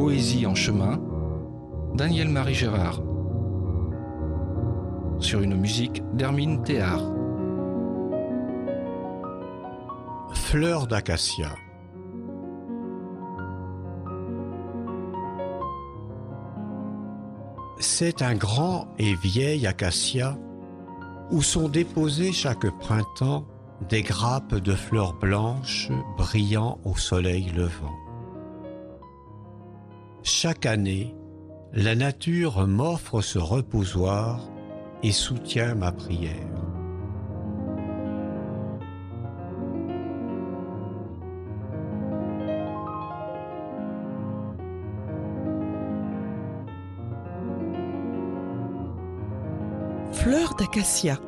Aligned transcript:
Poésie 0.00 0.46
en 0.46 0.54
chemin, 0.54 0.98
Daniel-Marie 1.94 2.54
Gérard. 2.54 3.02
Sur 5.18 5.42
une 5.42 5.54
musique 5.54 6.02
d'Hermine 6.14 6.62
Théard. 6.62 7.02
Fleur 10.32 10.86
d'acacia. 10.86 11.50
C'est 17.78 18.22
un 18.22 18.34
grand 18.34 18.88
et 18.98 19.14
vieil 19.16 19.66
acacia 19.66 20.38
où 21.30 21.42
sont 21.42 21.68
déposées 21.68 22.32
chaque 22.32 22.70
printemps 22.78 23.44
des 23.90 24.00
grappes 24.00 24.54
de 24.54 24.74
fleurs 24.74 25.12
blanches 25.12 25.90
brillant 26.16 26.78
au 26.86 26.96
soleil 26.96 27.50
levant. 27.54 28.09
Chaque 30.22 30.66
année, 30.66 31.14
la 31.72 31.94
nature 31.94 32.66
m'offre 32.66 33.22
ce 33.22 33.38
reposoir 33.38 34.40
et 35.02 35.12
soutient 35.12 35.74
ma 35.74 35.92
prière. 35.92 36.34
Fleur 50.12 50.54
d'acacia. 50.58 51.18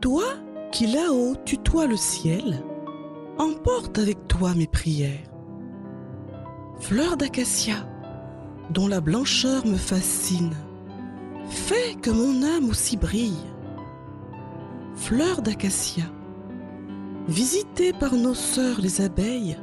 Toi 0.00 0.22
qui 0.70 0.86
là-haut 0.86 1.34
tutoies 1.44 1.86
le 1.86 1.96
ciel, 1.96 2.62
emporte 3.38 3.98
avec 3.98 4.28
toi 4.28 4.54
mes 4.54 4.68
prières. 4.68 5.35
Fleur 6.80 7.16
d'acacia, 7.16 7.74
dont 8.70 8.86
la 8.86 9.00
blancheur 9.00 9.66
me 9.66 9.76
fascine, 9.76 10.54
fais 11.48 11.94
que 12.00 12.10
mon 12.10 12.42
âme 12.42 12.68
aussi 12.68 12.96
brille. 12.96 13.44
Fleur 14.94 15.42
d'acacia, 15.42 16.04
visitée 17.28 17.92
par 17.92 18.14
nos 18.14 18.34
sœurs 18.34 18.80
les 18.80 19.00
abeilles, 19.00 19.56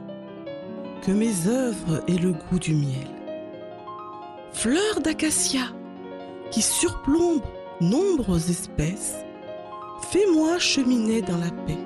que 1.02 1.12
mes 1.12 1.48
œuvres 1.48 2.04
aient 2.08 2.18
le 2.18 2.34
goût 2.34 2.60
du 2.60 2.74
miel. 2.74 3.08
Fleur 4.52 5.00
d'acacia, 5.02 5.68
qui 6.52 6.62
surplombe 6.62 7.42
nombreuses 7.80 8.50
espèces, 8.50 9.16
fais-moi 10.12 10.60
cheminer 10.60 11.22
dans 11.22 11.38
la 11.38 11.52
paix. 11.66 11.78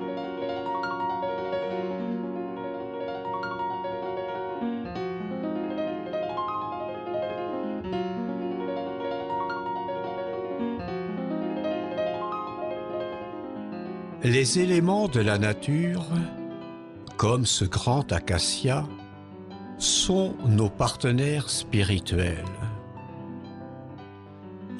Les 14.24 14.58
éléments 14.58 15.06
de 15.06 15.20
la 15.20 15.38
nature, 15.38 16.04
comme 17.16 17.46
ce 17.46 17.64
grand 17.64 18.12
acacia, 18.12 18.84
sont 19.78 20.34
nos 20.44 20.68
partenaires 20.68 21.48
spirituels. 21.48 22.44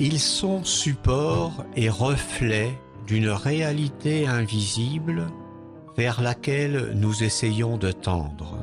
Ils 0.00 0.18
sont 0.18 0.64
support 0.64 1.64
et 1.76 1.88
reflet 1.88 2.76
d'une 3.06 3.28
réalité 3.28 4.26
invisible 4.26 5.28
vers 5.96 6.20
laquelle 6.20 6.90
nous 6.96 7.22
essayons 7.22 7.76
de 7.76 7.92
tendre. 7.92 8.58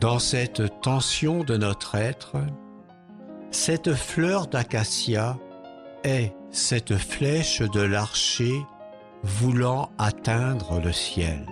Dans 0.00 0.18
cette 0.18 0.80
tension 0.80 1.44
de 1.44 1.56
notre 1.56 1.94
être, 1.94 2.34
cette 3.52 3.94
fleur 3.94 4.48
d'acacia 4.48 5.38
est 6.02 6.34
cette 6.50 6.96
flèche 6.96 7.62
de 7.62 7.80
l'archer 7.80 8.60
voulant 9.22 9.90
atteindre 9.98 10.80
le 10.80 10.92
ciel. 10.92 11.44